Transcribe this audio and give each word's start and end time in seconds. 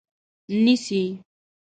نیسي 0.63 1.01